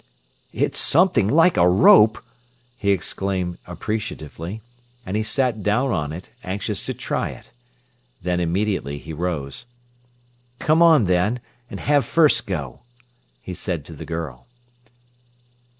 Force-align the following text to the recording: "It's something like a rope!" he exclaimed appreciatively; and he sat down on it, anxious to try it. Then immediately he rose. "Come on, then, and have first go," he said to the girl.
"It's 0.51 0.79
something 0.79 1.27
like 1.27 1.57
a 1.57 1.69
rope!" 1.69 2.23
he 2.75 2.89
exclaimed 2.89 3.59
appreciatively; 3.67 4.59
and 5.05 5.15
he 5.15 5.21
sat 5.21 5.61
down 5.61 5.91
on 5.91 6.11
it, 6.11 6.31
anxious 6.43 6.83
to 6.87 6.95
try 6.95 7.29
it. 7.29 7.51
Then 8.19 8.39
immediately 8.39 8.97
he 8.97 9.13
rose. 9.13 9.67
"Come 10.57 10.81
on, 10.81 11.05
then, 11.05 11.39
and 11.69 11.79
have 11.79 12.03
first 12.03 12.47
go," 12.47 12.79
he 13.43 13.53
said 13.53 13.85
to 13.85 13.93
the 13.93 14.05
girl. 14.05 14.47